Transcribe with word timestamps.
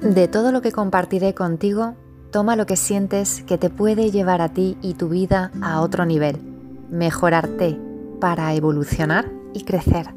De 0.00 0.28
todo 0.28 0.50
lo 0.50 0.62
que 0.62 0.72
compartiré 0.72 1.34
contigo, 1.34 1.94
toma 2.30 2.56
lo 2.56 2.64
que 2.64 2.76
sientes 2.76 3.42
que 3.42 3.58
te 3.58 3.68
puede 3.68 4.10
llevar 4.10 4.40
a 4.40 4.48
ti 4.48 4.78
y 4.80 4.94
tu 4.94 5.10
vida 5.10 5.52
a 5.60 5.82
otro 5.82 6.06
nivel, 6.06 6.40
mejorarte 6.88 7.78
para 8.18 8.54
evolucionar 8.54 9.30
y 9.52 9.64
crecer. 9.64 10.14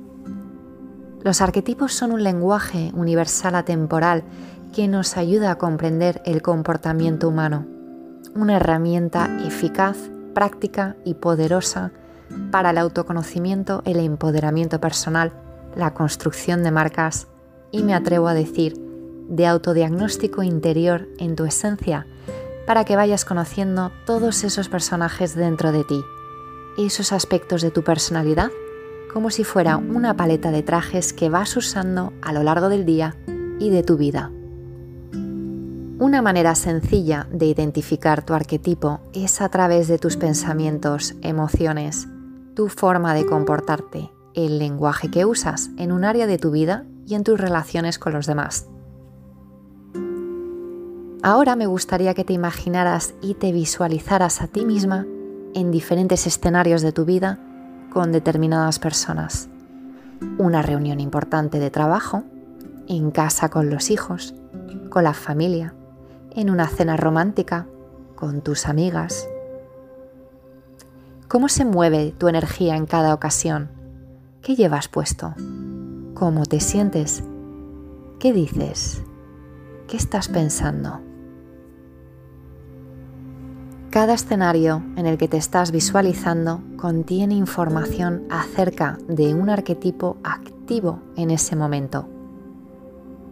Los 1.21 1.41
arquetipos 1.41 1.93
son 1.93 2.14
un 2.14 2.23
lenguaje 2.23 2.91
universal 2.96 3.55
atemporal 3.55 4.23
que 4.71 4.88
nos 4.88 5.18
ayuda 5.18 5.51
a 5.51 5.57
comprender 5.57 6.21
el 6.25 6.41
comportamiento 6.41 7.27
humano, 7.27 7.65
una 8.36 8.55
herramienta 8.55 9.38
eficaz, 9.45 9.97
práctica 10.34 10.95
y 11.04 11.15
poderosa 11.15 11.91
para 12.52 12.70
el 12.70 12.77
autoconocimiento, 12.77 13.81
el 13.84 14.00
empoderamiento 14.00 14.79
personal, 14.79 15.34
la 15.75 15.93
construcción 15.93 16.64
de 16.64 16.71
marcas 16.71 17.28
y 17.70 17.84
me 17.84 17.93
atrevo 17.93 18.29
a 18.29 18.34
decir, 18.34 18.93
de 19.27 19.47
autodiagnóstico 19.47 20.43
interior 20.43 21.07
en 21.18 21.36
tu 21.36 21.45
esencia 21.45 22.07
para 22.65 22.86
que 22.86 22.95
vayas 22.95 23.25
conociendo 23.25 23.91
todos 24.05 24.43
esos 24.43 24.69
personajes 24.69 25.36
dentro 25.36 25.71
de 25.71 25.83
ti, 25.83 26.04
esos 26.77 27.11
aspectos 27.11 27.61
de 27.61 27.71
tu 27.71 27.83
personalidad, 27.83 28.51
como 29.11 29.29
si 29.29 29.43
fuera 29.43 29.78
una 29.78 30.15
paleta 30.15 30.51
de 30.51 30.64
trajes 30.64 31.14
que 31.14 31.29
vas 31.29 31.55
usando 31.55 32.14
a 32.22 32.33
lo 32.33 32.44
largo 32.44 32.69
del 32.69 32.86
día 32.86 33.16
y 33.59 33.69
de 33.69 33.83
tu 33.83 33.97
vida. 33.97 34.31
Una 36.00 36.22
manera 36.22 36.55
sencilla 36.55 37.28
de 37.31 37.45
identificar 37.45 38.25
tu 38.25 38.33
arquetipo 38.33 39.02
es 39.14 39.39
a 39.42 39.50
través 39.50 39.88
de 39.88 40.00
tus 40.00 40.17
pensamientos, 40.17 41.16
emociones, 41.22 42.08
tu 42.55 42.67
forma 42.67 43.14
de 43.14 43.25
comportarte, 43.25 44.11
el 44.33 44.59
lenguaje 44.59 45.09
que 45.09 45.25
usas 45.25 45.69
en 45.78 45.92
un 45.92 46.03
área 46.03 46.28
de 46.28 46.38
tu 46.38 46.52
vida 46.52 46.86
y 47.05 47.16
en 47.16 47.23
tus 47.23 47.39
relaciones 47.39 48.00
con 48.00 48.14
los 48.14 48.25
demás. 48.25 48.67
Ahora 51.26 51.56
me 51.56 51.68
gustaría 51.68 52.14
que 52.14 52.26
te 52.26 52.34
imaginaras 52.34 53.14
y 53.22 53.36
te 53.36 53.54
visualizaras 53.54 54.42
a 54.42 54.48
ti 54.48 54.66
misma 54.66 55.08
en 55.54 55.72
diferentes 55.72 56.28
escenarios 56.28 56.82
de 56.82 56.92
tu 56.92 57.06
vida 57.06 57.40
con 57.94 58.12
determinadas 58.12 58.78
personas. 58.78 59.48
Una 60.38 60.62
reunión 60.62 61.00
importante 61.00 61.60
de 61.60 61.72
trabajo, 61.72 62.26
en 62.90 63.10
casa 63.10 63.48
con 63.48 63.70
los 63.70 63.90
hijos, 63.90 64.36
con 64.90 65.06
la 65.06 65.14
familia, 65.14 65.74
en 66.32 66.50
una 66.50 66.68
cena 66.68 66.98
romántica, 66.98 67.68
con 68.16 68.42
tus 68.42 68.68
amigas. 68.68 69.30
¿Cómo 71.30 71.48
se 71.48 71.64
mueve 71.64 72.14
tu 72.18 72.28
energía 72.28 72.76
en 72.76 72.86
cada 72.86 73.14
ocasión? 73.14 73.70
¿Qué 74.42 74.58
llevas 74.58 74.90
puesto? 74.90 75.36
¿Cómo 76.16 76.46
te 76.46 76.60
sientes? 76.60 77.24
¿Qué 78.20 78.34
dices? 78.34 79.02
¿Qué 79.88 79.96
estás 79.96 80.28
pensando? 80.28 81.12
Cada 84.04 84.16
escenario 84.16 84.84
en 84.98 85.06
el 85.06 85.18
que 85.18 85.30
te 85.30 85.38
estás 85.38 85.72
visualizando 85.72 86.62
contiene 86.76 87.36
información 87.36 88.28
acerca 88.30 88.98
de 89.08 89.34
un 89.34 89.50
arquetipo 89.50 90.18
activo 90.26 91.00
en 91.16 91.32
ese 91.32 91.56
momento, 91.56 92.10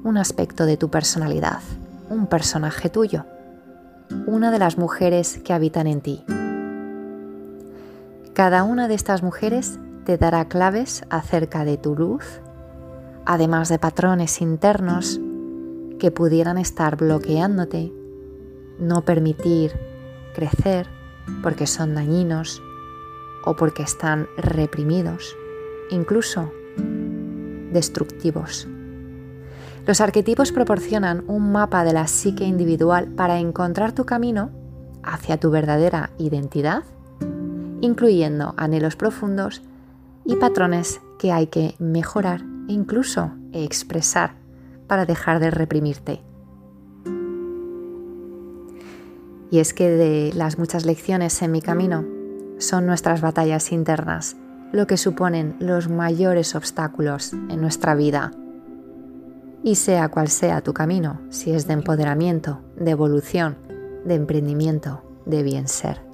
un 0.06 0.18
aspecto 0.18 0.66
de 0.66 0.78
tu 0.78 0.90
personalidad, 0.90 1.60
un 2.10 2.26
personaje 2.26 2.88
tuyo, 2.88 3.26
una 4.28 4.50
de 4.50 4.60
las 4.60 4.78
mujeres 4.78 5.40
que 5.44 5.52
habitan 5.52 5.88
en 5.88 6.00
ti. 6.00 6.24
Cada 8.32 8.64
una 8.64 8.88
de 8.88 8.94
estas 8.94 9.24
mujeres 9.24 9.78
te 10.06 10.18
dará 10.18 10.48
claves 10.48 11.04
acerca 11.10 11.66
de 11.66 11.76
tu 11.76 11.98
luz, 11.98 12.40
además 13.26 13.68
de 13.68 13.78
patrones 13.78 14.40
internos 14.40 15.20
que 16.00 16.12
pudieran 16.12 16.58
estar 16.58 16.96
bloqueándote, 16.96 17.92
no 18.80 19.02
permitir 19.02 19.91
crecer 20.34 20.88
porque 21.42 21.68
son 21.68 21.96
dañinos 21.96 22.62
o 23.46 23.56
porque 23.56 23.84
están 23.84 24.28
reprimidos, 24.38 25.36
incluso 25.90 26.52
destructivos. 27.72 28.68
Los 29.88 30.00
arquetipos 30.00 30.52
proporcionan 30.52 31.24
un 31.28 31.52
mapa 31.52 31.84
de 31.84 31.94
la 31.94 32.08
psique 32.08 32.44
individual 32.44 33.08
para 33.08 33.40
encontrar 33.40 33.94
tu 33.94 34.06
camino 34.06 34.52
hacia 35.04 35.38
tu 35.38 35.50
verdadera 35.50 36.12
identidad, 36.20 36.84
incluyendo 37.82 38.54
anhelos 38.58 38.96
profundos 38.96 39.64
y 40.24 40.36
patrones 40.36 41.02
que 41.18 41.32
hay 41.32 41.48
que 41.48 41.76
mejorar 41.80 42.42
e 42.68 42.74
incluso 42.74 43.32
expresar 43.54 44.36
para 44.88 45.06
dejar 45.06 45.40
de 45.40 45.50
reprimirte. 45.50 46.22
Y 49.52 49.60
es 49.60 49.76
que 49.76 49.90
de 49.90 50.32
las 50.34 50.58
muchas 50.58 50.86
lecciones 50.86 51.40
en 51.44 51.52
mi 51.52 51.62
camino 51.62 52.04
son 52.58 52.88
nuestras 52.88 53.22
batallas 53.22 53.72
internas 53.72 54.38
lo 54.72 54.88
que 54.88 54.98
suponen 54.98 55.56
los 55.60 55.90
mayores 55.90 56.56
obstáculos 56.56 57.34
en 57.34 57.60
nuestra 57.60 57.96
vida. 57.96 58.32
Y 59.64 59.76
sea 59.76 60.10
cual 60.10 60.30
sea 60.30 60.62
tu 60.62 60.74
camino, 60.74 61.22
si 61.30 61.52
es 61.52 61.68
de 61.68 61.74
empoderamiento, 61.74 62.62
de 62.78 62.92
evolución, 62.92 63.58
de 64.06 64.16
emprendimiento, 64.16 65.04
de 65.26 65.44
bien 65.44 65.68
ser. 65.68 66.11